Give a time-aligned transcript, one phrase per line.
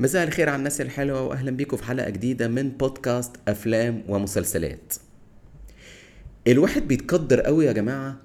[0.00, 4.94] مساء الخير على الناس الحلوة وأهلا بيكم في حلقة جديدة من بودكاست أفلام ومسلسلات.
[6.48, 8.16] الواحد بيتغدر قوي يا جماعة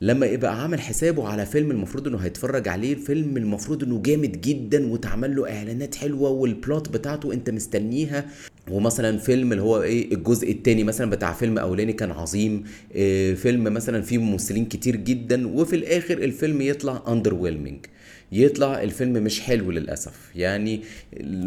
[0.00, 4.92] لما يبقى عامل حسابه على فيلم المفروض إنه هيتفرج عليه الفيلم المفروض إنه جامد جدا
[4.92, 8.26] وتعمل له إعلانات حلوة وال plot بتاعته أنت مستنيها.
[8.70, 12.64] ومثلا فيلم اللي هو إيه الجزء الثاني مثلا بتاع فيلم أولاني كان عظيم.
[12.94, 15.48] إيه فيلم مثلا فيه ممثلين كتير جدا.
[15.48, 17.34] وفي الآخر الفيلم يطلع under
[18.34, 20.12] يطلع الفيلم مش حلو للأسف.
[20.34, 20.80] يعني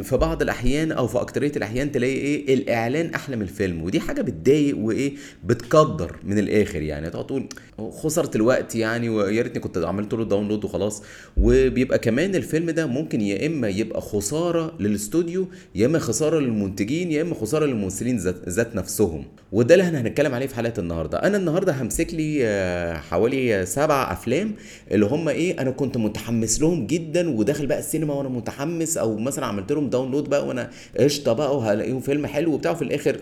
[0.04, 4.22] في بعض الأحيان أو في أكترية الأحيان تلاقي إيه الإعلان أحلى من الفيلم ودي حاجة
[4.22, 7.10] بتضايق وإيه بتقدر من الآخر يعني.
[7.10, 7.50] تقعد تقول
[7.92, 11.04] خسرت الوقت يعني ويا ريتني كنت عملت له داونلود وخلاص.
[11.38, 17.22] وبيبقى كمان الفيلم ده ممكن يا إما يبقى خسارة للاستوديو يا إما خسارة للمنتجين يا
[17.22, 18.18] إما خسارة للممثلين
[18.50, 19.26] ذات, نفسهم.
[19.52, 21.18] وده اللي إحنا هنتكلم عليه في حلقة النهارده.
[21.18, 24.54] أنا النهارده همسك لي آه، حوالي سبع أفلام
[24.92, 29.46] اللي هم إيه أنا كنت متحمس لهم جدا وداخل بقى السينما وأنا متحمس أو مثلا
[29.46, 30.70] عملت لهم download بقى وأنا
[31.00, 33.18] قشطة بقى وهلاقيهم فيلم حلو وبتاع وفي الآخر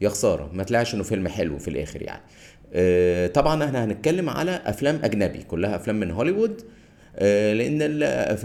[0.00, 2.22] يا خسارة ما طلعش إنه فيلم حلو في الآخر يعني.
[2.74, 6.62] آه، طبعا إحنا هنتكلم على أفلام أجنبي كلها أفلام من هوليوود.
[7.16, 8.02] آه، لأن ال-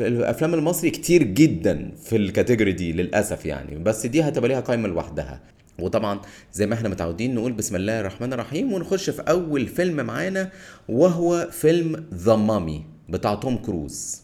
[0.08, 4.88] الأفلام المصري كتير جدا في ال category دي للأسف يعني بس دي هتبقى ليها قائمه
[4.88, 5.42] لوحدها.
[5.80, 6.20] وطبعا
[6.54, 10.50] زي ما إحنا متعودين نقول بسم الله الرحمن الرحيم ونخش في أول فيلم معانا
[10.90, 14.22] وهو فيلم The Mummy بتاع توم كروز.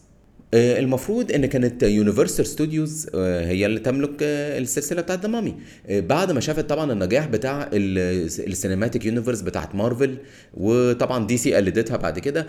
[0.54, 5.54] المفروض إن كانت Universal Studios هي اللي تملك آه، السلسلة بتاعت The Mummy
[5.90, 10.16] بعد ما شافت طبعا النجاح بتاع ال cinematic universe بتاعت مارفل
[10.54, 12.46] وطبعا DC قلدتها بعد كده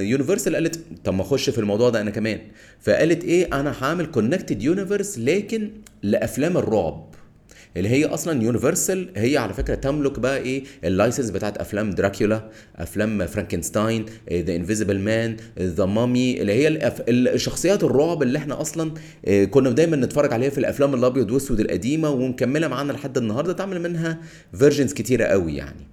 [0.00, 2.38] Universal قالت طب ما أخش في الموضوع ده أنا كمان.
[2.80, 5.70] فقالت إيه أنا هعمل connected universe لكن
[6.02, 7.09] لأفلام الرعب.
[7.76, 12.50] اللي هي أصلا Universal هي على فكرة تملك بقى إيه ال license بتاعت أفلام دراكولا
[12.76, 16.92] أفلام فرانكنستاين The Invisible Man The Mummy اللي هي.
[17.08, 22.10] الشخصيات الرعب اللي إحنا أصلا آه، كنا دايما نتفرج عليها في الأفلام الأبيض وأسود القديمة
[22.10, 24.18] ومكمله معانا لحد النهارده تعمل منها
[24.54, 25.86] versions كتيرة قوي يعني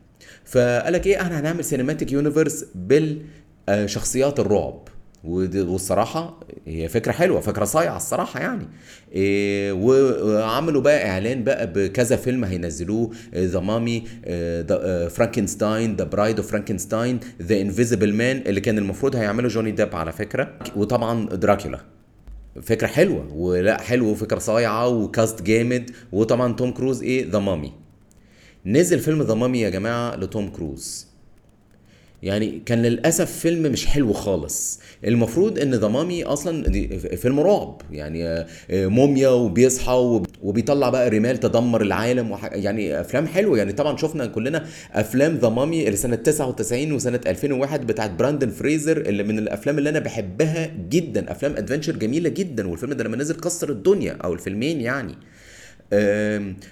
[0.45, 2.66] فقالك إيه إحنا هنعمل cinematic universe
[3.68, 4.88] بالشخصيات الرعب
[5.23, 8.67] والصراحة هي فكرة حلوة فكرة صايعة الصراحة يعني.
[9.11, 13.11] إيه وعملوا بقى إعلان بقى بكذا فيلم هينزلوه.
[13.35, 14.03] The Mummy
[15.09, 20.11] فرانكنستاين The Bride of Frankenstein The Invisible Man اللي كان المفروض هيعمله جوني ديب على
[20.11, 20.59] فكرة.
[20.75, 21.79] وطبعا دراكولا.
[22.61, 25.91] فكرة حلوة ولا حلوة وفكرة صايعة و cast جامد.
[26.11, 27.73] وطبعا توم كروز إيه؟ The Mummy
[28.66, 31.07] نزل فيلم The Mummy يا جماعة لتوم كروز.
[32.27, 34.79] يعني كان للأسف فيلم مش حلو خالص.
[35.05, 36.63] المفروض إن The Mummy أصلا
[37.15, 38.47] فيلم رعب يعني آه،
[38.88, 42.49] موميا وبيصحى وب- وبيطلع بقى رمال تدمر العالم وح...
[42.53, 43.57] يعني أفلام حلوة.
[43.57, 48.97] يعني طبعا شفنا كلنا أفلام The Mummy اللي سنة 99 وسنة 2001 بتاعت براندن فريزر
[48.97, 51.31] اللي من الأفلام اللي أنا بحبها جدا.
[51.31, 55.15] أفلام adventure جميلة جدا والفيلم ده لما نزل كسر الدنيا أو الفيلمين يعني.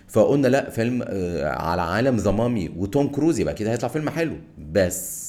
[0.07, 4.35] فقلنا لأ فيلم آه، على عالم The Mummy وتوم كروز يبقى كده هيطلع فيلم حلو.
[4.72, 5.25] بس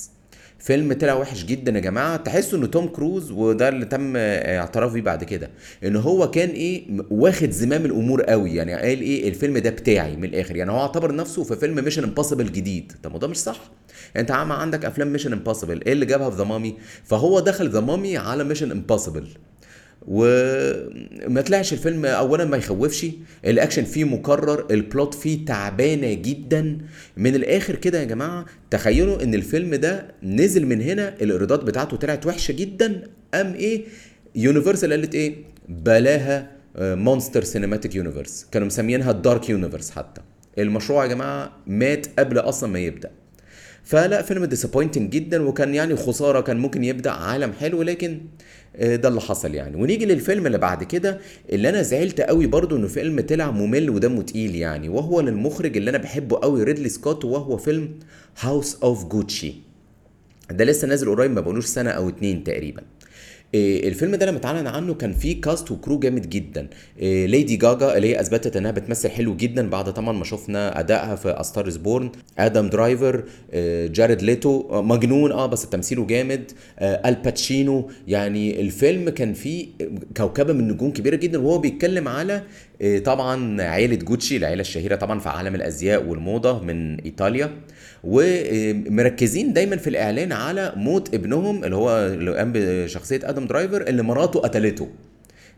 [0.67, 2.17] فيلم طلع وحش جدا يا جماعة.
[2.17, 5.51] تحسوا إن توم كروز وده اللي تم آه، اعتراف بيه بعد كده
[5.85, 8.55] إن هو كان إيه واخد زمام الأمور قوي.
[8.55, 10.57] يعني قال إيه الفيلم ده بتاعي من الآخر.
[10.57, 12.93] يعني هو اعتبر نفسه في فيلم Mission Impossible جديد.
[13.03, 13.61] طب ما ده مش صح.
[14.17, 17.71] أنت يا عم عندك أفلام Mission Impossible إيه اللي جابها في The Mummy؟ فهو دخل
[17.71, 19.29] The Mummy على Mission Impossible
[20.07, 23.07] وما طلعش الفيلم اولا ما يخوفش.
[23.47, 26.79] الأكشن فيه مكرر ال plot فيه تعبانة جدا.
[27.17, 32.27] من الآخر كده يا جماعة تخيلوا إن الفيلم ده نزل من هنا الإيرادات بتاعته طلعت
[32.27, 33.03] وحشة جدا.
[33.35, 33.85] قام إيه؟
[34.35, 35.35] يونيفرسال قالت إيه؟
[35.69, 40.21] بلاها Monster Cinematic Universe كانوا مسمينها ال Dark Universe حتى.
[40.59, 43.11] المشروع يا جماعة مات قبل أصلا ما يبدأ.
[43.87, 48.21] فلا فيلم disappointing جدا وكان يعني خسارة كان ممكن يبدأ عالم حلو لكن
[48.77, 49.77] آه، ده اللي حصل يعني.
[49.77, 51.21] ونيجي للفيلم اللي بعد كده
[51.53, 54.89] اللي أنا زعلت قوي برضو إنه فيلم طلع ممل ودمه تقيل يعني.
[54.89, 57.95] وهو للمخرج اللي أنا بحبه قوي ريدلي سكوت وهو فيلم
[58.41, 59.55] House of Gucci
[60.51, 62.83] ده لسه نازل قريب ما بقولوش سنة أو اتنين تقريبا.
[63.55, 66.69] الفيلم ده لما اتعلن عنه كان فيه cast و crew جامد جدا.
[67.01, 71.29] ليدي جاجا اللي هي أثبتت إنها بتمثل حلو جدا بعد طبعا ما شفنا أدائها في
[71.29, 73.25] A Star Is Born آدم درايفر
[73.87, 76.53] جاريد ليتو آه، مجنون آه بس تمثيله جامد.
[76.79, 79.67] آه، آل باتشينو يعني الفيلم كان فيه
[80.17, 82.43] كوكبة من نجوم كبيرة جدا وهو بيتكلم على
[83.05, 87.51] طبعا عيلة جوتشي العيلة الشهيرة طبعا في عالم الأزياء والموضة من إيطاليا.
[88.05, 94.03] ومركزين دايما في الإعلان على موت ابنهم اللي هو اللي قام بشخصيه آدم درايفر اللي
[94.03, 94.89] مراته قتلته.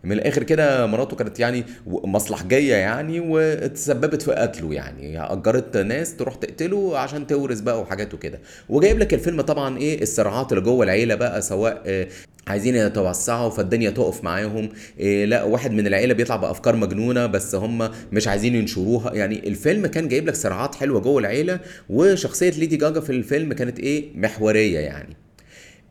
[0.05, 5.21] من الآخر كده مراته كانت يعني مصلحجيه يعني وتسببت في قتله يعني.
[5.33, 8.39] أجرت ناس تروح تقتله عشان تورث بقى وحاجات وكده.
[8.69, 12.09] وجايب لك الفيلم طبعا إيه الصراعات اللي جوه العيلة بقى سواء آه،
[12.47, 14.69] عايزين يتوسعوا فالدنيا تقف معاهم.
[15.01, 19.15] إيه لا واحد من العيلة بيطلع بأفكار مجنونة بس هم مش عايزين ينشروها.
[19.15, 21.61] يعني الفيلم كان جايب لك صراعات حلوة جوه العيلة
[21.91, 25.17] وشخصية ليدي جاجا في الفيلم كانت إيه محورية يعني.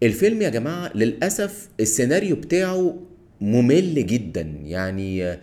[0.04, 2.95] الفيلم يا جماعة للأسف السيناريو بتاعه
[3.42, 4.42] ممل جدا.
[4.63, 5.38] يعني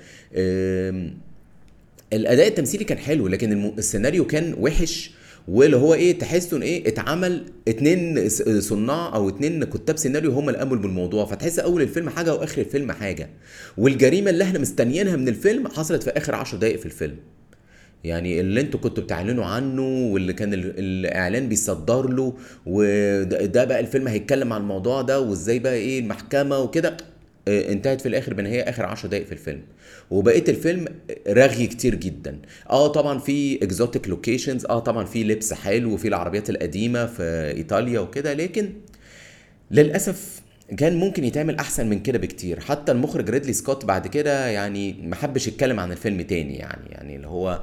[2.13, 5.11] الأداء التمثيلي كان حلو لكن السيناريو كان وحش
[5.49, 8.29] واللي هو إيه تحس إن إيه اتعمل اتنين
[8.61, 11.25] صناع أو اتنين كتاب سيناريو هم اللي قاموا بالموضوع.
[11.27, 13.31] فتحس أول الفيلم حاجة وآخر الفيلم حاجة.
[13.79, 17.17] والجريمة اللي إحنا مستنيينها من الفيلم حصلت في آخر عشر دقائق في الفيلم.
[18.05, 19.83] يعني اللي أنتوا كنتوا بتعلنوا عنه
[20.13, 22.35] واللي كان الإعلان بيصدر له
[22.67, 26.97] وده بقى الفيلم هيتكلم عن الموضوع ده وإزاي بقى إيه المحكمة وكده.
[27.49, 29.63] انتهت في الآخر بنهايه آخر 10 دقائق في الفيلم.
[30.11, 30.87] وبقية الفيلم
[31.29, 32.39] رغي كتير جدا.
[32.71, 37.23] آه طبعا في exotic locations آه طبعا في لبس حلو وفي العربيات القديمة في
[37.57, 38.73] إيطاليا وكده لكن
[39.71, 40.41] للأسف
[40.77, 42.61] كان ممكن يتعمل أحسن من كده بكتير.
[42.61, 47.17] حتى المخرج ريدلي سكوت بعد كده يعني ما حبش يتكلم عن الفيلم تاني يعني يعني
[47.17, 47.63] اللي هو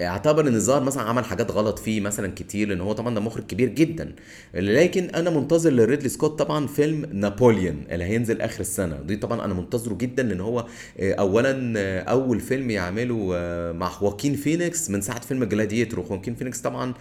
[0.00, 3.46] اعتبر ان الظاهر مثلا عمل حاجات غلط فيه مثلا كتير لأن هو طبعا ده مخرج
[3.46, 4.12] كبير جدا.
[4.54, 8.96] لكن أنا منتظر لريدلي سكوت طبعا فيلم نابوليون اللي هينزل آخر السنة.
[8.96, 10.66] دي طبعا أنا منتظره جدا لأن هو
[11.00, 16.34] آه، اولا آه، أول فيلم يعمله آه، مع خواكين فينيكس من ساعة فيلم Gladiator خواكين
[16.34, 16.94] فينيكس طبعا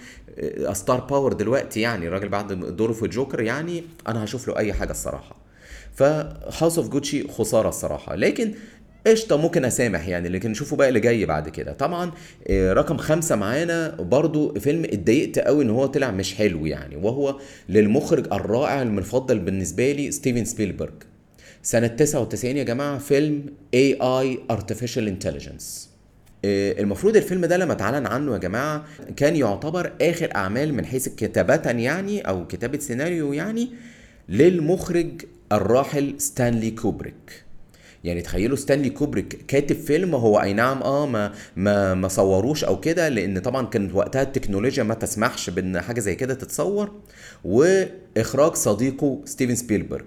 [0.74, 4.92] star power دلوقتي يعني الراجل بعد دوره في جوكر يعني أنا هشوف له أي حاجة
[4.92, 5.36] الصراحة.
[5.96, 8.16] ف House of Gucci خسارة الصراحة.
[8.16, 8.54] لكن
[9.08, 11.72] قشطة ممكن أسامح يعني لكن نشوفوا بقى اللي جاي بعد كده.
[11.74, 12.12] طبعا
[12.48, 17.40] آه، رقم خمسة معانا برضو فيلم اتضايقت قوي إن هو طلع مش حلو يعني وهو
[17.70, 20.94] للمخرج الرائع المفضل بالنسبة لي ستيفن سبيلبرج
[21.64, 23.46] سنة 99 يا جماعة فيلم
[23.76, 25.88] AI Artificial Intelligence.
[26.46, 28.86] آه، المفروض الفيلم ده لما اتعلن عنه يا جماعة
[29.16, 33.70] كان يعتبر آخر أعمال من حيث كتابة يعني أو كتابة سيناريو يعني
[34.30, 35.22] للمخرج
[35.52, 37.47] الراحل ستانلي كوبريك.
[38.04, 42.80] يعني تخيلوا ستانلي كوبريك كاتب فيلم هو أي نعم آه ما ما ما صوروش أو
[42.80, 46.92] كده لأن طبعا كانت وقتها التكنولوجيا ما تسمحش بإن حاجة زي كده تتصور.
[47.44, 50.06] وإخراج صديقه ستيفن سبيلبرج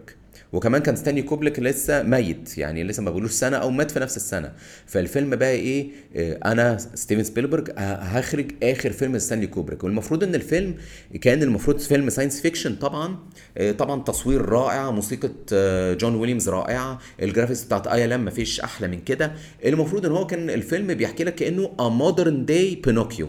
[0.53, 4.17] وكمان كان ستانلي كوبريك لسه ميت يعني لسه ما بقولوش سنة أو مات في نفس
[4.17, 4.53] السنة.
[4.87, 10.75] فالفيلم بقى إيه؟ آه، أنا ستيفن سبيلبرج هخرج آخر فيلم ستانلي كوبريك والمفروض إن الفيلم
[11.21, 13.19] كان المفروض فيلم science fiction طبعا.
[13.59, 16.99] آه، طبعا تصوير رائع موسيقى آه، جون ويليامز رائعة.
[17.23, 19.33] ال graphics بتاعت ILM مفيش أحلى من كده.
[19.65, 23.29] المفروض إن هو كان الفيلم بيحكي لك كأنه a modern day Pinocchio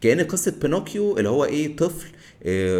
[0.00, 2.06] كأن قصة بينوكيو اللي هو إيه؟ طفل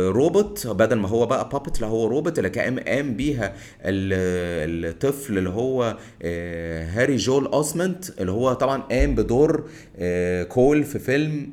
[0.09, 0.67] روبوت.
[0.67, 5.97] بدل ما هو بقى puppet لا هو روبوت اللي كان قام بيها الطفل اللي هو
[6.23, 11.53] آه، هايلي جويل أوسمنت اللي هو طبعا قام بدور آه، كول في فيلم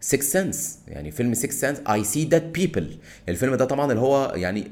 [0.00, 2.96] Sixth Sense يعني فيلم Sixth Sense I see dead people
[3.28, 4.70] الفيلم ده طبعا اللي هو يعني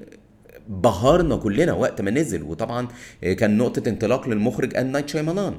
[0.68, 2.42] بهرنا كلنا وقت ما نزل.
[2.42, 2.88] وطبعا
[3.22, 5.54] كان نقطة انطلاق للمخرج ام نايت شيامالان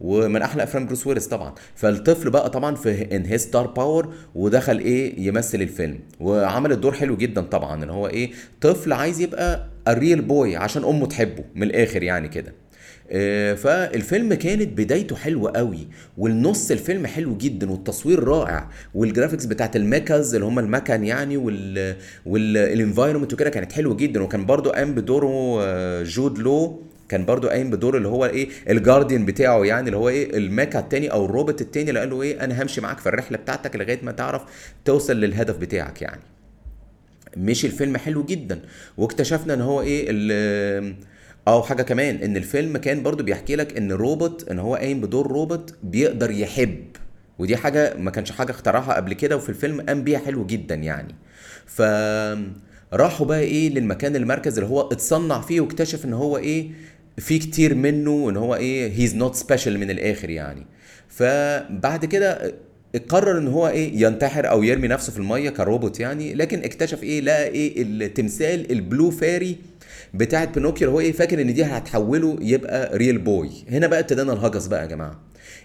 [0.00, 1.54] ومن أحلى أفلام بروس ويلس طبعا.
[1.74, 5.98] فالطفل بقى طبعا في in his star power ودخل إيه يمثل الفيلم.
[6.20, 8.30] وعمل الدور حلو جدا طبعا إن هو إيه
[8.60, 12.52] طفل عايز يبقى ال real boy عشان أمه تحبه من الآخر يعني كده.
[13.12, 15.88] آه، فالفيلم كانت بدايته حلوة قوي
[16.18, 21.36] والنص الفيلم حلو جدا والتصوير رائع وال graphics بتاعت ال mechas اللي هم المكن يعني
[21.36, 21.96] وال
[22.26, 24.22] وال environment وكده كانت حلوة جدا.
[24.22, 26.82] وكان برضو قام بدوره آه، جود لو.
[27.10, 30.43] كان برضو قايم بدور اللي هو إيه ال guardian بتاعه يعني اللي هو إيه ال
[30.43, 33.76] mecha التاني أو الروبوت التاني اللي قال له إيه أنا همشي معاك في الرحلة بتاعتك
[33.76, 34.42] لغاية ما تعرف
[34.84, 36.20] توصل للهدف بتاعك يعني.
[37.36, 38.62] مشي الفيلم حلو جدا
[38.96, 40.06] واكتشفنا إن هو إيه
[41.48, 45.26] أو حاجة كمان إن الفيلم كان برضو بيحكي لك إن روبوت إن هو قايم بدور
[45.32, 46.84] روبوت بيقدر يحب.
[47.38, 51.14] ودي حاجة ما كانش حاجة اخترعها قبل كده وفي الفيلم قام بيها حلو جدا يعني.
[51.66, 51.82] ف
[52.92, 56.70] راحوا بقى إيه للمكان المركز اللي هو اتصنع فيه واكتشف إن هو إيه
[57.18, 60.66] في كتير منه إن هو إيه he's not special من الآخر يعني.
[61.08, 62.54] فبعد كده
[63.08, 67.20] قرر إن هو إيه ينتحر أو يرمي نفسه في المية كروبوت يعني لكن اكتشف إيه
[67.20, 69.56] لقى إيه التمثال ال Blue Fairy
[70.14, 74.66] بتاعت بينوكيو هو إيه فاكر إن دي هتحوله يبقى real boy هنا بقى ابتدينا الهجس
[74.66, 75.20] بقى يا جماعة.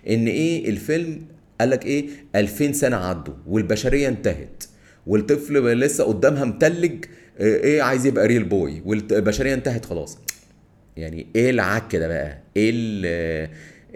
[0.10, 1.22] إن إيه الفيلم
[1.60, 4.64] قال لك إيه 2000 سنة عدوا والبشرية انتهت
[5.08, 7.06] والطفل لسه قدامها متلج
[7.40, 10.18] إيه عايز يبقى real boy والبشرية انتهت خلاص.
[10.98, 12.72] يعني إيه العك ده بقى؟ إيه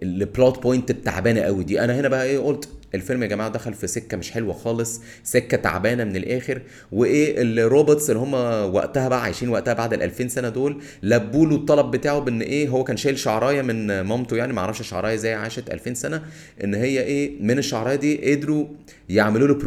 [0.03, 3.73] ال plot point التعبانه قوي دي؟ أنا هنا بقى إيه قلت الفيلم يا جماعة دخل
[3.73, 8.33] في سكة مش حلوة خالص سكة تعبانة من الآخر وإيه ال robots اللي هم
[8.75, 12.69] وقتها بقى عايشين وقتها بعد ال 2000 سنة دول لبوا له الطلب بتاعه بإن إيه
[12.69, 16.21] هو كان شايل شعراية من مامته يعني ما أعرفش شعراية إزاي عاشت 2000 سنة
[16.63, 18.65] إن هي إيه من الشعراية دي قدروا
[19.09, 19.59] يعملوا له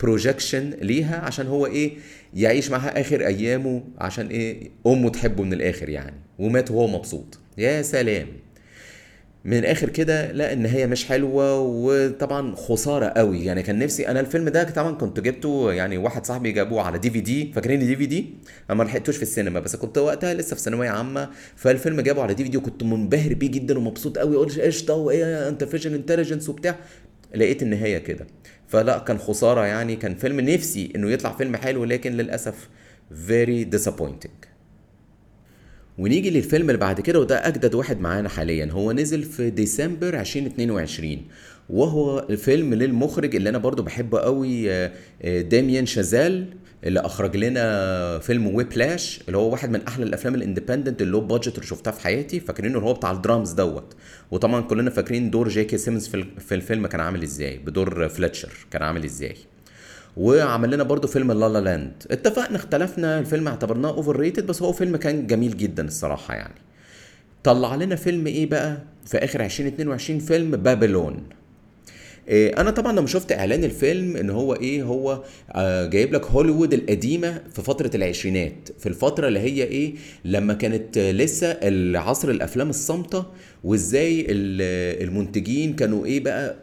[0.00, 1.92] projection ليها عشان هو إيه
[2.34, 7.38] يعيش معاها آخر أيامه عشان إيه؟ أمه تحبه من الآخر يعني ومات وهو مبسوط.
[7.58, 8.26] يا سلام.
[9.44, 13.44] من الآخر كده لا النهايه مش حلوة وطبعا خسارة قوي.
[13.44, 17.10] يعني كان نفسي أنا الفيلم ده طبعا كنت جبته يعني واحد صاحبي جابوه على دي
[17.10, 18.26] في دي فاكرين دي في دي
[18.70, 21.28] أنا ما لحقتوش في السينما بس كنت وقتها لسه في ثانوية عامة.
[21.56, 24.36] فالفيلم جابه على DVD وكنت منبهر بيه جدا ومبسوط قوي.
[24.36, 26.76] قلت قشطه وإيه؟ Artificial Intelligence وبتاع.
[27.34, 28.26] لقيت النهايه كده.
[28.74, 32.68] فلا كان خسارة يعني كان فيلم نفسي إنه يطلع فيلم حلو لكن للأسف
[33.28, 34.48] very disappointing.
[35.98, 38.68] ونيجي للفيلم اللي بعد كده وده أجدد واحد معانا حاليا.
[38.72, 41.22] هو نزل في ديسمبر 2022
[41.70, 46.46] وهو الفيلم للمخرج اللي أنا برضو بحبه قوي آه، آه، داميان شازال.
[46.84, 51.20] اللي أخرج لنا فيلم Whiplash اللي هو واحد من أحلى الأفلام ال independent اللي low
[51.20, 53.94] budget اللي شفتها في حياتي فاكرينه اللي هو بتاع الدرامز دوت.
[54.30, 55.78] وطبعا كلنا فاكرين دور J.K.
[55.78, 59.36] Simmons في ال- في الفيلم كان عامل إزاي بدور Fletcher كان عامل إزاي.
[60.16, 64.96] وعمل لنا برضو فيلم La La Land اتفقنا اختلفنا الفيلم اعتبرناه overrated بس هو فيلم
[64.96, 66.54] كان جميل جدا الصراحة يعني.
[67.44, 71.22] طلع لنا فيلم إيه بقى؟ في آخر 2022 فيلم Babylon
[72.28, 77.42] أنا طبعا لما شفت إعلان الفيلم إن هو إيه هو آه جايب لك هوليوود القديمة
[77.52, 83.26] في فترة العشرينات في الفترة اللي هي إيه لما كانت آه، لسه العصر الأفلام الصامتة
[83.64, 86.56] وإزاي ال- المنتجين كانوا إيه بقى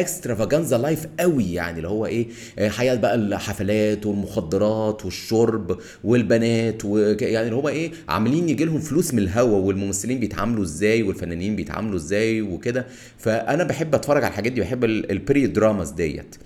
[0.00, 2.26] اكسترافاجانزا لايف قوي يعني اللي هو إيه
[2.58, 8.80] آه، حياة بقى الحفلات والمخدرات والشرب والبنات وك- يعني اللي هو إيه عاملين يجي لهم
[8.80, 12.86] فلوس من الهوا والممثلين بيتعاملوا إزاي والفنانين بيتعاملوا إزاي وكده.
[13.18, 16.36] فأنا بحب أتفرج على الحاجات دي بحب ال period dramas ديت.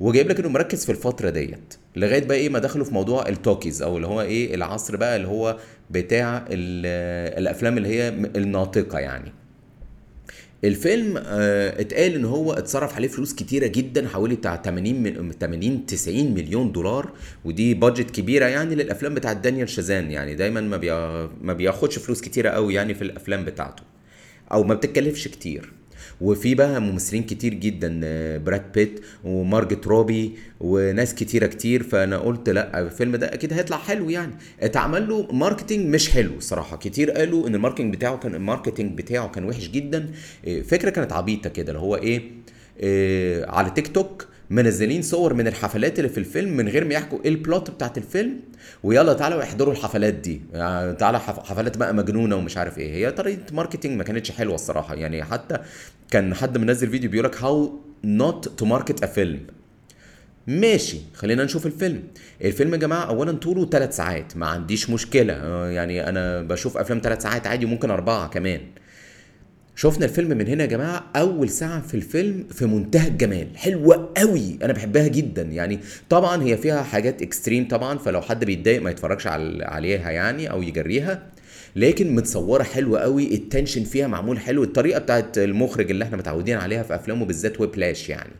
[0.00, 3.35] وجايب لك إنه مركز في الفترة ديت لغاية بقى إيه ما دخلوا في موضوع ال
[3.35, 5.56] talkies أو اللي هو إيه العصر بقى اللي هو
[5.90, 9.32] بتاع ال- الأفلام اللي هي الناطقة يعني.
[10.64, 15.86] الفيلم آه اتقال إن هو اتصرف عليه فلوس كتيرة جدا حوالي بتاع 80 من 80
[15.86, 17.12] 90 مليون دولار.
[17.44, 20.34] ودي budget كبيرة يعني للأفلام بتاعت داميان شازال يعني.
[20.34, 20.76] دايما ما
[21.42, 23.82] ما بياخدش فلوس كتيرة قوي يعني في الأفلام بتاعته.
[24.52, 25.72] أو ما بتتكلفش كتير.
[26.20, 31.82] وفي بقى ممثلين كتير جدا آه، براد بيت ومارجوت روبي وناس كتيرة كتير.
[31.82, 34.32] فأنا قلت لأ الفيلم ده أكيد هيطلع حلو يعني.
[34.60, 36.76] اتعمل له marketing مش حلو صراحة.
[36.76, 40.10] كتير قالوا إن ال marketing بتاعه كان ال marketing بتاعه كان وحش جدا.
[40.48, 42.22] آه، فكرة كانت عبيطة كده اللي هو إيه
[42.80, 47.18] آه، على تيك توك منزلين صور من الحفلات اللي في الفيلم من غير ما يحكوا
[47.24, 48.36] إيه ال plot بتاعت الفيلم.
[48.82, 50.40] ويلا تعالوا احضروا الحفلات دي.
[50.52, 52.94] يعني تعالى حف- حفلات بقى مجنونة ومش عارف إيه.
[52.94, 55.24] هي طريقة marketing ما كانتش حلوة الصراحة يعني.
[55.24, 55.58] حتى
[56.14, 59.40] كان حد منزل فيديو بيقول لك how not to market a film
[60.46, 62.02] ماشي خلينا نشوف الفيلم.
[62.44, 65.32] الفيلم يا جماعة اولا طوله 3 ساعات ما عنديش مشكلة.
[65.32, 68.60] آه، يعني أنا بشوف أفلام 3 ساعات عادي وممكن أربعة كمان.
[69.76, 73.56] شفنا الفيلم من هنا يا جماعة أول ساعة في الفيلم في منتهى الجمال.
[73.56, 75.42] حلوة قوي أنا بحبها جدا.
[75.42, 75.80] يعني
[76.10, 79.26] طبعا هي فيها حاجات extreme طبعا فلو حد بيتضايق ما يتفرجش
[79.62, 81.33] عليها يعني أو يجريها.
[81.76, 84.62] لكن متصوره حلوة قوي ال tension فيها معمول حلو.
[84.64, 88.32] الطريقة بتاعت المخرج اللي إحنا متعودين عليها في أفلامه بالذات Whiplash يعني.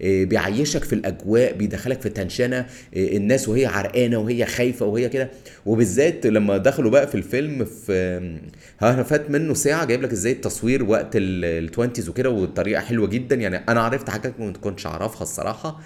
[0.00, 5.08] إيه، بيعيشك في الأجواء بيدخلك في tension ة إيه، الناس وهي عرقانة وهي خايفة وهي
[5.08, 5.30] كده.
[5.66, 8.38] وبالذات لما دخلوا بقى في الفيلم في
[8.80, 13.36] ها فات منه ساعة جايب لك إزاي التصوير وقت ال twenties وكده والطريقة حلوة جدا.
[13.36, 15.80] يعني أنا عرفت حاجات ما كنتش أعرفها الصراحة.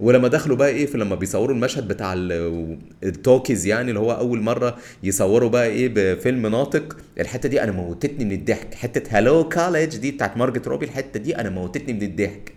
[0.00, 4.12] ولما دخلوا بقى إيه في لما بيصوروا المشهد بتاع ال- ال talkies يعني اللي هو
[4.12, 8.74] أول مرة يصوروا بقى إيه بفيلم ناطق الحتة دي أنا موتتني من الضحك.
[8.74, 12.52] حتة hello college دي بتاعت مارجوت روبي الحتة دي أنا موتتني من الضحك.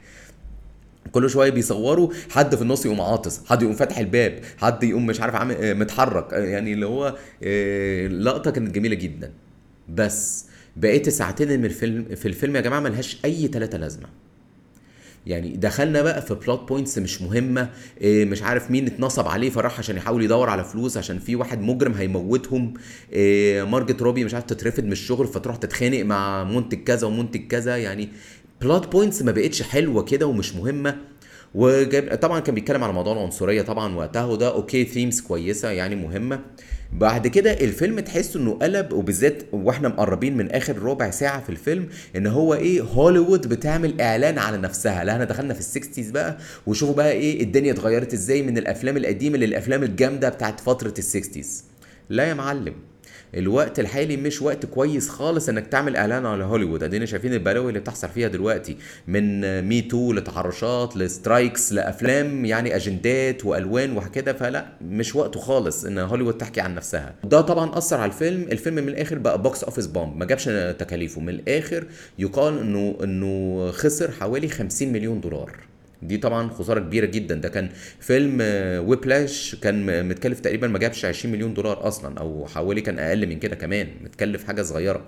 [1.12, 5.22] كل شوية بيصوروا حد في النص يقوم عاطس حد يقوم فاتح الباب حد يقوم مش
[5.22, 9.32] عارف عامل آه، متحرك آه، يعني اللي هو آه، لقطة كانت جميلة جدا.
[9.90, 10.46] بس
[10.78, 14.08] بقيت الساعتين من الفيلم في الفيلم يا جماعة ملهاش أي تلاتين لازمة.
[15.28, 17.70] يعني دخلنا بقى في plot points مش مهمة
[18.02, 21.62] إيه مش عارف مين اتنصب عليه فراح عشان يحاول يدور على فلوس عشان في واحد
[21.62, 22.74] مجرم هيموتهم.
[23.14, 27.78] إيه مارجوت روبي مش عارف تترفد من الشغل فتروح تتخانق مع منتج كذا ومنتج كذا.
[27.78, 28.10] يعني
[28.62, 30.98] plot points ما بقتش حلوة كده ومش مهمة.
[31.56, 36.40] وجاب طبعا كان بيتكلم على موضوع العنصرية طبعا وقتها وده okay themes كويسة يعني مهمة.
[36.94, 41.88] بعد كده الفيلم تحس إنه قلب وبالذات وإحنا مقربين من آخر ربع ساعة في الفيلم
[42.16, 45.04] إن هو إيه هوليوود بتعمل إعلان على نفسها.
[45.04, 46.38] لا إحنا دخلنا في ال sixties بقى
[46.68, 51.64] وشوفوا بقى إيه الدنيا اتغيرت إزاي من الأفلام القديمة للأفلام الجامدة بتاعت فترة ال sixties
[52.10, 52.74] لا يا معلم.
[53.36, 56.84] الوقت الحالي مش وقت كويس خالص إنك تعمل إعلان على هوليوود.
[56.84, 62.76] أدينا شايفين البلاوي اللي بتحصل فيها دلوقتي من Me Too لتحرشات ل strikes لأفلام يعني
[62.76, 67.16] أجندات وألوان وكده فلا مش وقته خالص إن هوليوود تحكي عن نفسها.
[67.24, 68.42] ده طبعا أثر على الفيلم.
[68.52, 70.46] الفيلم من الآخر بقى box office bomb ما جابش
[70.80, 71.22] تكاليفه.
[71.22, 71.86] من الآخر
[72.20, 75.52] يقال انه إنه خسر حوالي 50 مليون دولار.
[76.02, 77.36] دي طبعا خسارة كبيرة جدا.
[77.36, 78.38] ده كان فيلم
[78.88, 83.40] Whiplash كان متكلف تقريبا ما جابش 20 مليون دولار أصلا أو حوالي كان أقل من
[83.40, 85.08] كده كمان متكلف حاجة صغيرة.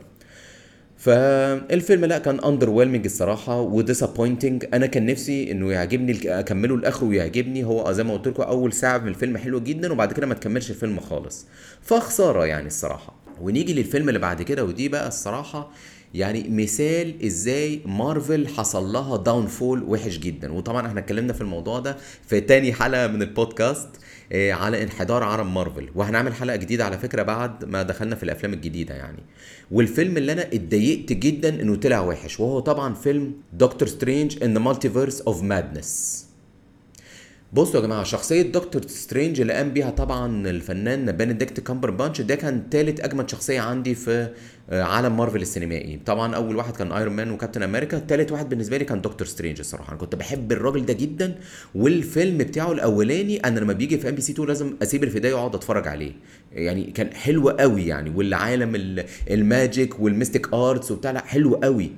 [0.97, 7.63] فالفيلم لا كان underwhelming الصراحه و disappointing أنا كان نفسي إنه يعجبني أكمله لآخره ويعجبني.
[7.63, 10.69] هو زي ما قلت لكم أول ساعة من الفيلم حلوة جدا وبعد كده ما تكملش
[10.69, 11.45] الفيلم خالص.
[11.81, 13.21] فخسارة يعني الصراحة.
[13.41, 15.71] ونيجي للفيلم اللي بعد كده ودي بقى الصراحة
[16.13, 20.51] يعني مثال إزاي مارفل حصل لها downfall وحش جدا.
[20.51, 23.89] وطبعا إحنا اتكلمنا في الموضوع ده في تاني حلقة من البودكاست
[24.31, 25.89] آه، على انحدار عالم مارفل.
[25.95, 29.23] وهنعمل حلقة جديدة على فكرة بعد ما دخلنا في الأفلام الجديدة يعني.
[29.71, 34.59] والفيلم اللي أنا اتضايقت جدا إنه طلع وحش وهو طبعا فيلم دكتور سترينج in the
[34.59, 36.25] Multiverse of Madness
[37.53, 42.69] بصوا يا جماعة شخصية دكتور سترينج اللي قام بيها طبعا الفنان بنديكت كامبرباتش ده كان
[42.69, 44.29] تالت أجمد شخصية عندي في
[44.69, 45.99] آه، عالم مارفل السينمائي.
[46.05, 49.59] طبعا أول واحد كان ايرون مان وكابتن أمريكا تالت واحد بالنسبة لي كان دكتور سترينج
[49.59, 49.89] الصراحة.
[49.89, 51.35] أنا كنت بحب الراجل ده جدا
[51.75, 55.55] والفيلم بتاعه الأولاني أنا لما بيجي في ام بي سي 2 لازم أسيب الفداية وأقعد
[55.55, 56.11] أتفرج عليه.
[56.51, 61.91] يعني كان حلو قوي يعني والعالم ال magic وال mystic arts وبتاع لا حلو قوي.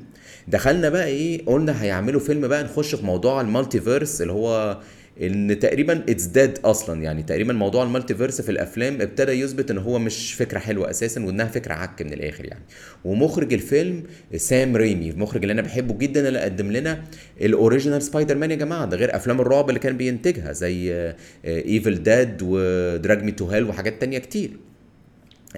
[0.48, 4.79] دخلنا بقى إيه قلنا هيعملوا فيلم بقى نخش في موضوع ال multiverse اللي هو
[5.22, 7.01] إن تقريبا it's dead أصلا.
[7.03, 11.25] يعني تقريبا موضوع ال multiverse في الأفلام ابتدى يثبت إن هو مش فكرة حلوة أساسا
[11.25, 12.63] وإنها فكرة عك من الآخر يعني.
[13.05, 14.03] ومخرج الفيلم
[14.36, 17.03] سام ريمي المخرج اللي أنا بحبه جدا اللي قدم لنا
[17.41, 18.86] ال original سبايدر مان يا جماعة.
[18.86, 21.13] ده غير أفلام الرعب اللي كان بينتجها زي
[21.45, 24.51] Evil Dead و Drag Me to Hell وحاجات تانية كتير.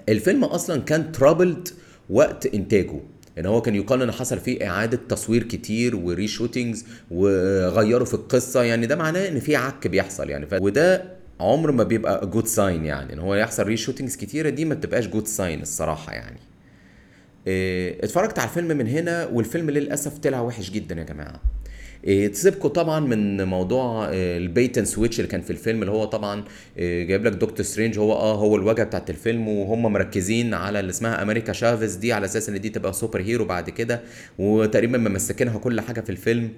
[0.09, 1.67] الفيلم أصلا كان troubled
[2.09, 2.99] وقت إنتاجه.
[3.37, 8.63] إن هو كان يقال إن حصل فيه إعادة تصوير كتير و reshootings وغيروا في القصة
[8.63, 10.45] يعني ده معناه إن في عك بيحصل يعني.
[10.45, 10.53] ف...
[10.53, 11.03] وده
[11.39, 15.27] عمر ما بيبقى good sign يعني إن هو يحصل reshootings كتيرة دي ما بتبقاش good
[15.27, 16.39] sign الصراحة يعني.
[17.47, 21.41] إيه اتفرجت على الفيلم من هنا والفيلم للأسف طلع وحش جدا يا جماعة.
[22.05, 26.05] إيه تسيبكم طبعا من موضوع ال bait and switch اللي كان في الفيلم اللي هو
[26.05, 26.43] طبعا
[26.77, 30.89] إيه جايب لك دكتور سترينج هو آه هو الواجهه بتاعت الفيلم وهم مركزين على اللي
[30.89, 34.01] اسمها أمريكا شافيز دي على أساس إن دي تبقى superhero بعد كده
[34.39, 36.49] وتقريبا ممسكينها كل حاجة في الفيلم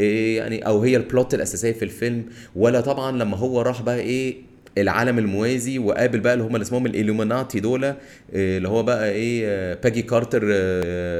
[0.00, 2.24] إيه يعني أو هي ال plot الأساسية في الفيلم
[2.56, 4.36] ولا طبعا لما هو راح بقى إيه
[4.78, 7.96] العالم الموازي وقابل بقى اللي هم اللي اسمهم الإلوميناتي دول آه،
[8.34, 10.40] اللي هو بقى إيه بيجي كارتر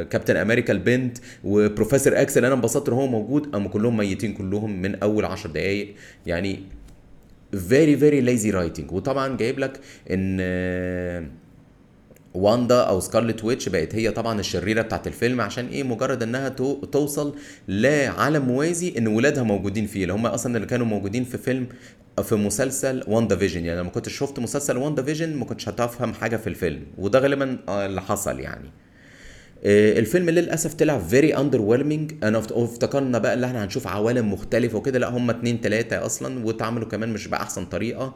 [0.02, 3.54] كابتن أمريكا البنت وبروفيسور إكس اللي أنا انبسطت إن هو موجود.
[3.54, 5.94] اما كلهم ميتين كلهم من أول 10 دقائق
[6.26, 6.60] يعني
[7.68, 11.24] very very lazy writing وطبعا جايب لك إن آه،
[12.34, 16.84] واندا أو سكارلت ويتش بقت هي طبعا الشريرة بتاعت الفيلم عشان إيه مجرد إنها تو
[16.84, 17.34] توصل
[17.68, 20.02] لعالم موازي إن ولادها موجودين فيه.
[20.02, 21.66] اللي هم أصلا اللي كانوا موجودين في فيلم
[22.22, 26.36] في مسلسل واندا فيجن يعني لما كنت شفت مسلسل واندا فيجن ما كنتش هتفهم حاجة
[26.36, 28.70] في الفيلم وده غالبا اللي حصل يعني.
[29.64, 34.98] آه، الفيلم للأسف طلع very underwhelming احنا افتكرنا بقى اللي إحنا هنشوف عوالم مختلفة وكده.
[34.98, 38.14] لا هم اتنين تلاتة أصلا واتعملوا كمان مش بأحسن طريقة.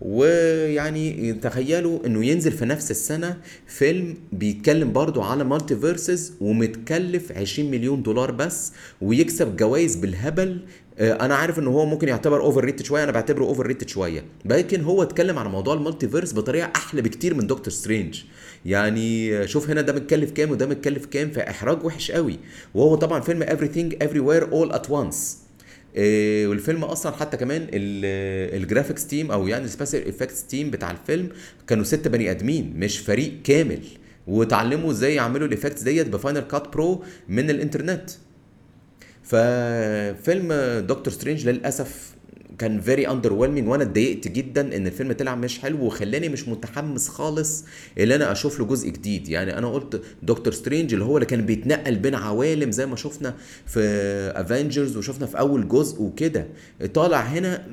[0.00, 3.36] ويعني تخيلوا إنه ينزل في نفس السنة
[3.66, 10.60] فيلم بيتكلم برضو على multiverses ومتكلف 20 مليون دولار بس ويكسب جوائز بالهبل آه،
[11.00, 14.24] أنا عارف إن هو ممكن يعتبر overrated شوية أنا بعتبره overrated شوية.
[14.44, 18.22] لكن هو اتكلم عن موضوع ال multiverse بطريقة أحلى بكتير من دكتور سترينج.
[18.66, 22.38] يعني شوف هنا ده متكلف كام وده متكلف كام فاحراج وحش قوي.
[22.74, 25.16] وهو طبعا فيلم everything everywhere all at once.
[25.96, 30.90] إيه والفيلم أصلا حتى كمان ال graphics team أو يعني ال special effects team بتاع
[30.90, 31.28] الفيلم
[31.66, 33.82] كانوا ست بني آدمين مش فريق كامل.
[34.26, 38.10] وتعلموا إزاي يعملوا ال effects ديت ب Final Cut Pro من الإنترنت.
[39.30, 40.52] ففيلم
[40.88, 42.14] دكتور سترينج للأسف
[42.58, 47.64] كان very under وأنا اتضايقت جدا إن الفيلم طلع مش حلو وخلاني مش متحمس خالص
[47.98, 49.28] إن أنا أشوف له جزء جديد.
[49.28, 53.34] يعني أنا قلت دكتور سترينج اللي هو اللي كان بيتنقل بين عوالم زي ما شفنا
[53.66, 53.80] في
[54.34, 56.46] افنجرز وشفنا في أول جزء وكده.
[56.94, 57.66] طالع هنا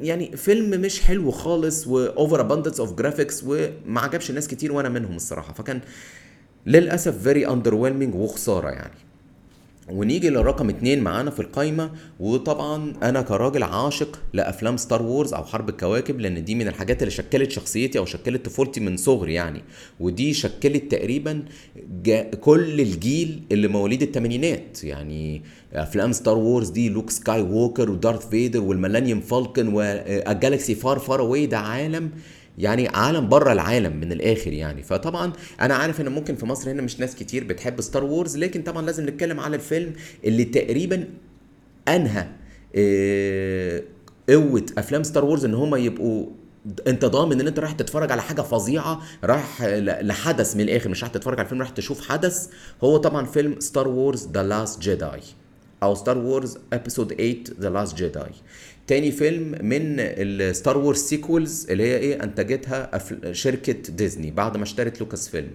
[0.00, 4.88] يعني فيلم مش حلو خالص و over abundance of graphics وما عجبش الناس كتير وأنا
[4.88, 5.52] منهم الصراحة.
[5.52, 5.80] فكان
[6.66, 7.74] للأسف very under
[8.14, 9.09] وخسارة يعني.
[9.92, 15.68] ونيجي للرقم اتنين معانا في القايمة وطبعا أنا كراجل عاشق لأفلام ستار وورز أو حرب
[15.68, 19.62] الكواكب لأن دي من الحاجات اللي شكلت شخصيتي أو شكلت طفولتي من صغري يعني.
[20.00, 21.42] ودي شكلت تقريبا
[22.40, 25.42] كل الجيل اللي مواليد الثمانينات يعني.
[25.72, 31.20] أفلام ستار وورز دي لوك سكاي ووكر ودارث فيدر والميلانيوم فالكن وال galaxy far far
[31.20, 32.10] away ده عالم
[32.58, 34.82] يعني عالم بره العالم من الآخر يعني.
[34.82, 38.62] فطبعا أنا عارف ان ممكن في مصر هنا مش ناس كتير بتحب ستار وورز لكن
[38.62, 39.92] طبعا لازم نتكلم على الفيلم
[40.24, 41.08] اللي تقريبا
[41.88, 42.26] أنهى
[42.76, 43.82] آه،
[44.28, 46.26] قوة أفلام ستار وورز إن هم يبقوا
[46.86, 49.62] انت ضامن إن أنت رايح تتفرج على حاجة فظيعة رايح
[50.02, 52.48] لحدث من الآخر مش رايح تتفرج على فيلم رايح تشوف حدث.
[52.84, 55.20] هو طبعا فيلم ستار وورز The Last Jedi
[55.82, 58.30] أو ستار وورز Episode 8 The Last Jedi
[58.90, 62.90] تاني فيلم من الستار وورز sequels اللي هي إيه أنتجتها
[63.32, 65.50] شركة ديزني بعد ما اشترت لوكاس فيلم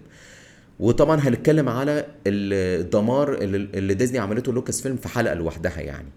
[0.79, 6.07] وطبعا هنتكلم على الدمار اللي ديزني عملته لوكاس فيلم في حلقة لوحدها يعني.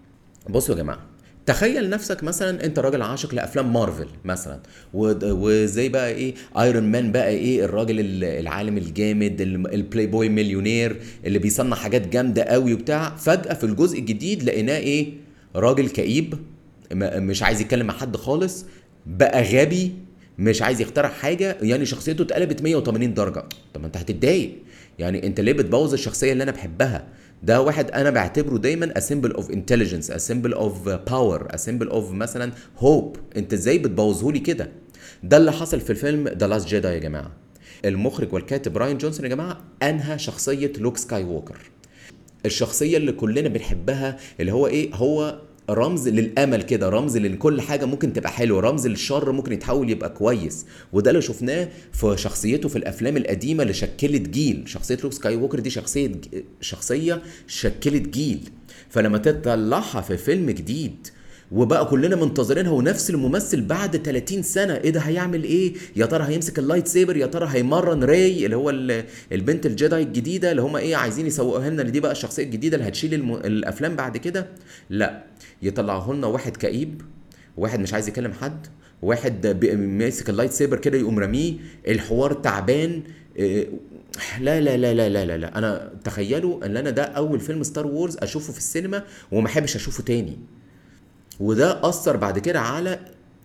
[0.49, 0.99] بصوا يا جماعة
[1.45, 4.59] تخيل نفسك مثلا أنت راجل عاشق لأفلام مارفل مثلا
[4.93, 10.99] وزي بقى إيه ايرون مان بقى إيه الراجل ال- العالم الجامد ال- ال playboy millionaire
[11.25, 13.15] اللي بيصنع حاجات جامدة قوي وبتاع.
[13.15, 15.13] فجأة في الجزء الجديد لقيناه إيه
[15.55, 16.35] راجل كئيب.
[16.93, 18.65] مش عايز يتكلم مع حد خالص
[19.05, 19.91] بقى غبي
[20.39, 23.43] مش عايز يخترع حاجة يعني شخصيته اتقلبت 180 درجة.
[23.73, 24.55] طب ما انت هتتضايق.
[24.99, 27.07] يعني انت ليه بتبوظ الشخصية اللي أنا بحبها؟
[27.43, 31.91] ده واحد أنا بعتبره دايما a symbol of intelligence a symbol of power a symbol
[31.91, 33.17] of مثلا hope.
[33.37, 34.71] انت إزاي بتبوظه لي كده؟
[35.23, 37.31] ده اللي حصل في الفيلم The Last Jedi يا جماعة.
[37.85, 41.57] المخرج والكاتب راين جونسون يا جماعة أنهى شخصية لوك سكاي ووكر.
[42.45, 45.39] الشخصية اللي كلنا بنحبها اللي هو إيه؟ هو
[45.73, 50.09] رمز للأمل كده رمز لإن كل حاجة ممكن تبقى حلوة رمز للشر ممكن يتحول يبقى
[50.09, 50.65] كويس.
[50.93, 54.63] وده اللي شفناه في شخصيته في الأفلام القديمة اللي شكلت جيل.
[54.65, 56.11] شخصية لوك سكاي ووكر دي شخصية
[56.61, 58.49] شخصية شكلت جيل.
[58.89, 61.07] فلما تطلعها في فيلم جديد
[61.51, 64.73] وبقى كلنا منتظرينها ونفس الممثل بعد 30 سنة.
[64.75, 68.69] إيه ده؟ هيعمل إيه؟ يا ترى هيمسك ال lightsaber؟ يا ترى هيمرن راي؟ اللي هو
[68.69, 72.77] ال- البنت ال Jedi الجديدة اللي هم إيه عايزين يسوقوها لنا دي بقى الشخصية الجديدة
[72.77, 73.33] اللي هتشيل الم...
[73.33, 74.47] الأفلام بعد كده؟
[74.89, 75.23] لا.
[75.61, 77.01] يطلعوا لنا واحد كئيب
[77.57, 78.67] واحد مش عايز يكلم حد
[79.01, 81.53] واحد ماسك ال lightsaber كده يقوم راميه.
[81.87, 83.01] الحوار تعبان.
[84.39, 85.57] لا لا لا لا لا لا لا.
[85.57, 90.03] أنا تخيلوا إن أنا ده أول فيلم ستار وورز أشوفه في السينما وما أحبش أشوفه
[90.03, 90.37] تاني.
[91.39, 92.99] وده أثر بعد كده على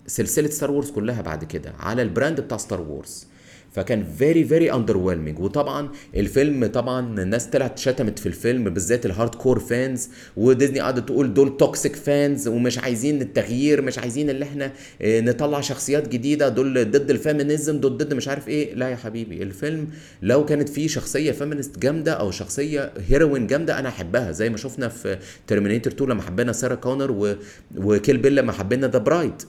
[0.06, 3.26] سلسلة ستار وورز كلها بعد كده على ال brand بتاع ستار وورز
[3.74, 4.96] فكان very very under
[5.38, 11.34] وطبعا الفيلم طبعا الناس طلعت شتمت في الفيلم بالذات ال hardcore fans وديزني قعدت تقول
[11.34, 16.90] دول toxic fans ومش عايزين التغيير مش عايزين اللي إحنا آه، نطلع شخصيات جديدة دول
[16.90, 18.74] ضد ال feminism دول ضد مش عارف إيه.
[18.74, 19.88] لا يا حبيبي الفيلم
[20.22, 24.32] لو كانت فيه شخصية feminist جامدة أو شخصية heroine جامدة أنا أحبها.
[24.32, 27.36] زي ما شفنا في ترمينيتور 2 لما حبينا سارة كونر و...
[27.76, 29.42] وكيل بيل لما حبينا The Bride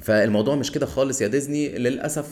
[0.00, 1.68] فالموضوع مش كده خالص يا ديزني.
[1.68, 2.26] للأسف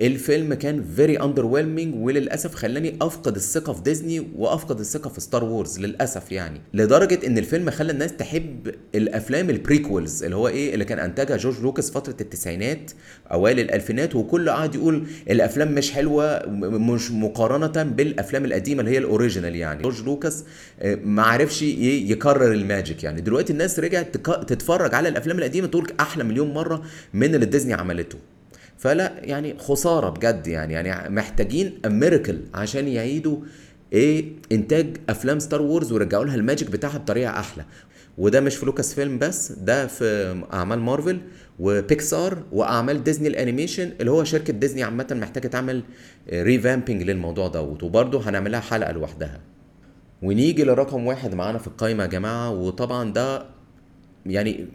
[0.00, 5.80] الفيلم كان very under وللأسف خلاني أفقد الثقة في ديزني وأفقد الثقة في ستار وورز
[5.80, 6.60] للأسف يعني.
[6.74, 11.36] لدرجة إن الفيلم خلى الناس تحب الأفلام ال prequels اللي هو إيه؟ اللي كان انتجها
[11.36, 12.90] جورج لوكاس فترة التسعينات
[13.32, 19.04] أوائل الألفينات وكل قاعد يقول الأفلام مش حلوة مش مقارنة بالأفلام القديمة اللي هي ال
[19.04, 19.82] original يعني.
[19.82, 20.44] جورج لوكاس
[20.80, 23.20] آه، ما عرفش يكرر ال magic يعني.
[23.20, 26.82] دلوقتي الناس رجعت تتفرج على الأفلام القديمة تقول أحلى مليون مرة
[27.14, 28.18] من اللي ديزني عملته.
[28.78, 33.36] فلا يعني خسارة بجد يعني يعني محتاجين miracle عشان يعيدوا
[33.92, 37.64] إيه إنتاج أفلام ستار وورز ويرجعوا لها ال magic بتاعها بطريقة أحلى.
[38.18, 41.20] وده مش في لوكاس فيلم بس ده في أعمال مارفل
[41.60, 45.82] وبيكسار وأعمال ديزني ال animation اللي هو شركة ديزني عامة محتاجة تعمل
[46.32, 47.82] revamping للموضوع دوت.
[47.82, 49.40] وبرده هنعملها حلقة لوحدها.
[50.22, 53.46] ونيجي لرقم واحد معانا في القايمة يا جماعة وطبعا ده
[54.26, 54.66] يعني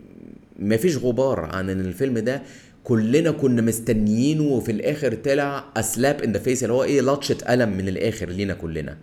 [0.59, 2.41] مفيش غبار عن إن الفيلم ده
[2.83, 7.37] كلنا كنا مستنيينه وفي الآخر طلع a slap in the face اللي هو إيه لطشة
[7.47, 8.97] قلم من الآخر لينا كلنا.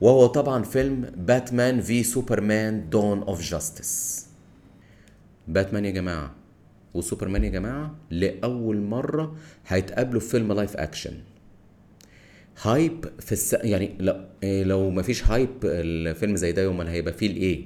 [0.00, 4.26] وهو طبعا فيلم Batman v Superman Dawn of Justice
[5.48, 6.34] باتمان يا جماعة.
[6.94, 11.12] وسوبرمان يا جماعة لأول مرة هيتقابلوا في فيلم live action
[12.62, 13.52] hype في الس...
[13.52, 17.64] يعني لا إيه لو ما فيش hype الفيلم زي ده امال هيبقى فيه الايه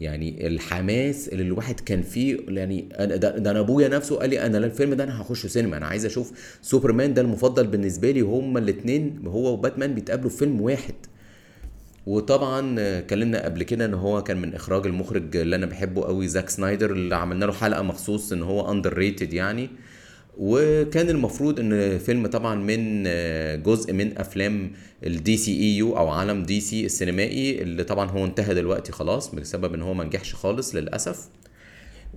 [0.00, 4.58] يعني الحماس اللي الواحد كان فيه يعني ده, ده أنا أبويا نفسه قال لي أنا
[4.58, 9.22] الفيلم ده أنا هخشه سينما أنا عايز أشوف سوبرمان ده المفضل بالنسبة لي وهما الاثنين
[9.26, 10.94] هو وباتمان بيتقابلوا في فيلم واحد.
[12.06, 16.48] وطبعا اتكلمنا قبل كده إن هو كان من إخراج المخرج اللي أنا بحبه قوي زاك
[16.48, 19.70] سنايدر اللي عملنا له حلقة مخصوص إن هو underrated يعني.
[20.38, 24.72] وكان المفروض إن فيلم طبعا من آه، جزء من أفلام
[25.06, 29.82] ال DCEU أو عالم دي سي السينمائي اللي طبعا هو انتهى دلوقتي خلاص بسبب إن
[29.82, 31.28] هو ما نجحش خالص للأسف.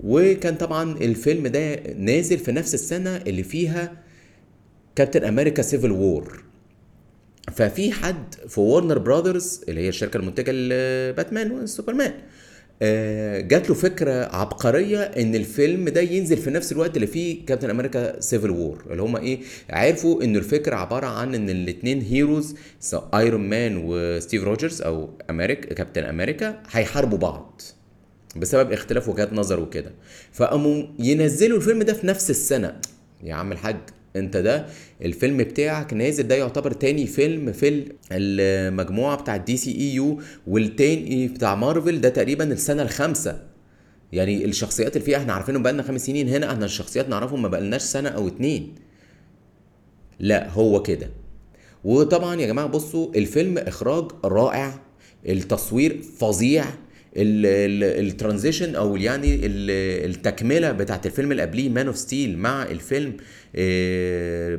[0.03, 3.91] وكان طبعا الفيلم ده نازل في نفس السنة اللي فيها
[4.95, 6.43] كابتن أمريكا Civil War
[7.51, 12.13] ففي حد في وارنر براذرز اللي هي الشركة المنتجة لباتمان وسوبرمان
[13.47, 18.19] جات له فكرة عبقرية إن الفيلم ده ينزل في نفس الوقت اللي فيه كابتن أمريكا
[18.19, 19.39] Civil War اللي هم إيه
[19.69, 22.55] عرفوا ان الفكرة عبارة عن إن الاثنين heroes
[22.93, 27.61] ايرون مان وستيف روجرز أو أمريكا كابتن أمريكا هيحاربوا بعض
[28.35, 29.91] بسبب اختلاف وجهات نظر وكده.
[30.33, 32.75] فقاموا ينزلوا الفيلم ده في نفس السنة.
[33.23, 33.77] يا عم الحاج
[34.15, 34.65] انت ده
[35.01, 42.09] الفيلم بتاعك نازل ده يعتبر تاني فيلم في المجموعة بتاع DCEU والتاني بتاع مارفل ده
[42.09, 43.41] تقريبا السنة الخامسة.
[44.11, 47.81] يعني الشخصيات اللي فيها إحنا عارفينهم بقالنا خمس سنين هنا إحنا الشخصيات نعرفهم ما بقالناش
[47.81, 48.75] سنة أو اتنين.
[50.19, 51.09] لا هو كده.
[51.83, 54.79] وطبعا يا جماعة بصوا الفيلم إخراج رائع
[55.29, 56.65] التصوير فظيع
[57.15, 63.13] ال transition أو يعني التكملة بتاعت الفيلم اللي قبليه Man of Steel مع الفيلم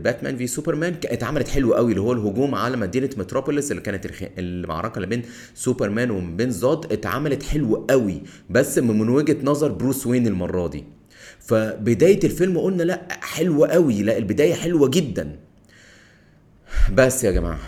[0.02, 4.06] Batman v Superman اتعملت حلو قوي اللي هو الهجوم على مدينة متروبوليس اللي كانت
[4.38, 5.22] المعركة اللي بين
[5.54, 10.84] سوبرمان وبين زود اتعملت حلو قوي بس من وجهة نظر بروس وين المرة دي.
[11.40, 15.36] فبداية الفيلم قلنا لا حلوة قوي لا البداية حلوة جدا.
[16.94, 17.60] بس يا جماعة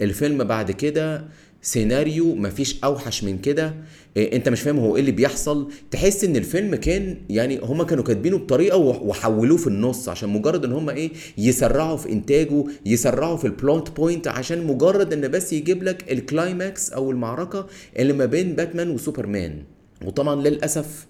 [0.00, 1.24] الفيلم بعد كده
[1.62, 3.74] سيناريو مفيش أوحش من كده.
[4.16, 5.72] إيه أنت مش فاهم هو إيه اللي بيحصل.
[5.90, 10.72] تحس إن الفيلم كان يعني هما كانوا كاتبينه بطريقة وحولوه في النص عشان مجرد إن
[10.72, 15.82] هما إيه يسرعوا في إنتاجه يسرعوا في ال plot point عشان مجرد إن بس يجيب
[15.82, 17.66] لك ال climax أو المعركة
[17.98, 19.62] اللي ما بين باتمان وسوبرمان.
[20.04, 21.06] وطبعا للأسف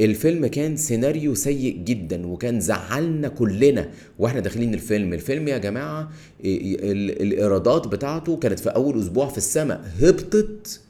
[0.00, 5.12] الفيلم كان سيناريو سيء جدا وكان زعلنا كلنا وإحنا داخلين الفيلم.
[5.12, 6.10] الفيلم يا جماعة
[6.44, 10.80] الإيرادات بتاعته كانت في أول أسبوع في السماء هبطت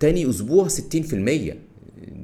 [0.00, 0.72] تاني أسبوع 60%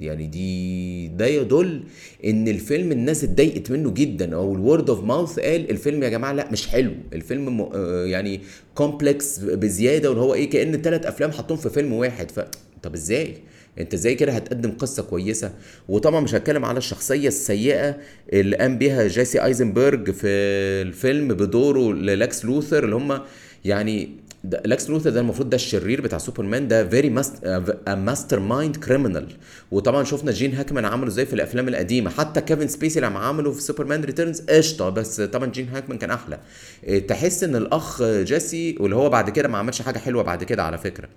[0.01, 1.83] يعني دي ده يدل
[2.25, 4.35] إن الفيلم الناس اتضايقت منه جدا.
[4.35, 6.93] أو ال word of mouth قال الفيلم يا جماعة لا مش حلو.
[7.13, 7.69] الفيلم م...
[8.07, 8.41] يعني
[8.75, 12.31] complex بزيادة وان هو إيه كأن ثلاث أفلام حطهم في فيلم واحد.
[12.31, 12.41] ف
[12.83, 13.35] طب إزاي؟
[13.79, 15.53] أنت إزاي كده هتقدم قصة كويسة؟
[15.89, 17.97] وطبعا مش هتكلم على الشخصية السيئة
[18.33, 20.27] اللي قام بيها جيسي آيزنبرج في
[20.83, 23.21] الفيلم بدوره للاكس لوثر اللي هم
[23.65, 24.09] يعني
[24.45, 27.11] لاكس لوثر ده المفروض ده الشرير بتاع سوبرمان ده very
[27.89, 29.27] mastermind criminal
[29.71, 32.11] وطبعا شفنا جين هاكمان عمله إزاي في الأفلام القديمة.
[32.11, 36.39] حتى كيفن سبيسي لما عمله في Superman Returns قشطة بس طبعا جين هاكمان كان أحلى.
[36.85, 40.63] آه، تحس إن الأخ جيسي واللي هو بعد كده ما عملش حاجة حلوة بعد كده
[40.63, 41.09] على فكرة.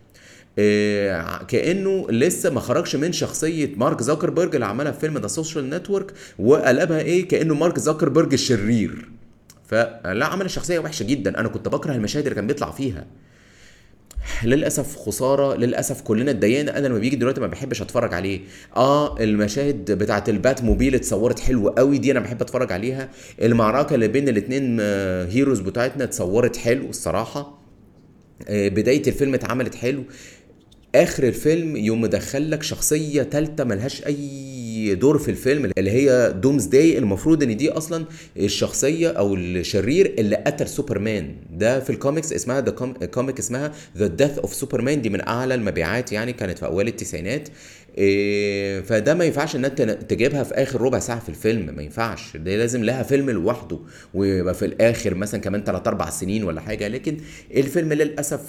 [0.58, 5.70] إيه كأنه لسه ما خرجش من شخصية مارك زوكربيرج اللي عملها في فيلم The Social
[5.70, 9.10] Network وقلبها إيه؟ كأنه مارك زوكربيرج الشرير.
[9.72, 11.40] فلا عمل الشخصية وحشة جدا.
[11.40, 13.08] أنا كنت بكره المشاهد اللي كان بيطلع فيها.
[14.44, 16.78] للأسف خسارة للأسف كلنا اتضايقنا.
[16.78, 18.40] أنا لما بيجي دلوقتي ما بحبش أتفرج عليه.
[18.76, 23.10] آه المشاهد بتاعه ال Batmobile اتصورت حلوة قوي دي أنا بحب أتفرج عليها.
[23.42, 24.80] المعركة اللي بين الاثنين
[25.30, 27.62] heroes بتاعتنا اتصورت حلو الصراحة.
[28.48, 30.04] آه بداية الفيلم اتعملت حلو.
[30.96, 32.06] آخر الفيلم يقوم
[32.50, 34.51] لك شخصية ثالثه ملهاش أي
[34.90, 38.06] دور في الفيلم اللي هي Doomsday المفروض إن دي أصلا
[38.38, 41.36] الشخصية أو الشرير اللي قتل سوبرمان.
[41.52, 42.72] ده في الكوميكس اسمها The
[43.06, 47.50] comic اسمها The Death of Superman دي من أعلى المبيعات يعني كانت في أوائل التسعينات.
[47.98, 51.76] إيه فده ما ينفعش ان انت تجيبها في آخر ربع ساعة في الفيلم.
[51.76, 52.38] ما ينفعش.
[52.38, 53.80] ده لازم لها فيلم لوحده
[54.14, 56.88] ويبقى في الآخر مثلا كمان 3 4 سنين ولا حاجة.
[56.88, 57.18] لكن
[57.56, 58.42] الفيلم للأسف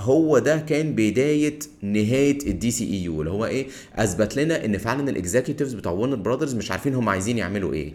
[0.00, 5.16] هو ده كان بداية نهاية ال DCEU اللي هو إيه؟ أثبت لنا إن فعلا ال
[5.16, 7.94] executives بتوع Warner Brothers مش عارفين هم عايزين يعملوا إيه.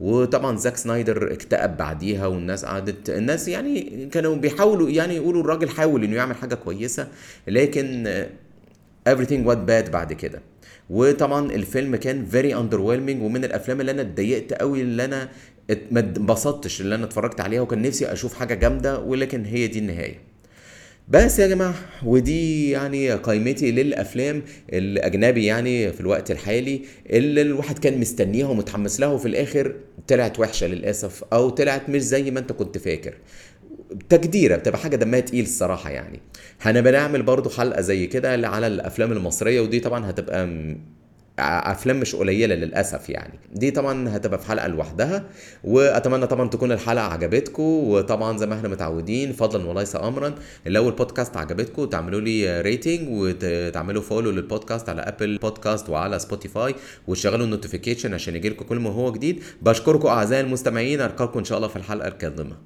[0.00, 6.04] وطبعا زاك سنايدر اكتئب بعديها والناس قعدت الناس يعني كانوا بيحاولوا يعني يقولوا الراجل حاول
[6.04, 7.08] إنه يعمل حاجة كويسة
[7.48, 8.06] لكن
[9.08, 10.40] everything went bad بعد كده.
[10.90, 15.28] وطبعا الفيلم كان فيري underwhelming ومن الأفلام اللي أنا اتضايقت قوي اللي أنا
[15.90, 20.27] ما انبسطتش اللي أنا اتفرجت عليها وكان نفسي أشوف حاجة جامدة ولكن هي دي النهاية.
[21.10, 24.42] بس يا جماعة ودي يعني قائمتي للأفلام
[24.72, 29.74] الأجنبي يعني في الوقت الحالي اللي الواحد كان مستنيها ومتحمس لها وفي الآخر
[30.08, 33.14] طلعت وحشة للأسف أو طلعت مش زي ما أنت كنت فاكر.
[34.08, 36.20] تجديرة بتبقى حاجة دمها تقيل الصراحة يعني.
[36.60, 40.48] هنبقى نعمل برضو حلقة زي كده على الأفلام المصرية ودي طبعا هتبقى
[41.38, 43.38] أفلام مش قليلة للأسف يعني.
[43.52, 45.24] دي طبعا هتبقى في حلقة لوحدها
[45.64, 50.34] وأتمنى طبعا تكون الحلقة عجبتكم وطبعا زي ما إحنا متعودين فضلا وليس امرا
[50.66, 56.74] لو البودكاست عجبتكم تعملوا لي rating وتعملوا follow للبودكاست على Apple Podcast وعلى Spotify
[57.06, 59.42] وتشغلوا ال notification عشان يجيلكم كل ما هو جديد.
[59.62, 62.56] بشكركم أعزائي المستمعين ألقاكم إن شاء الله في الحلقة القادمة.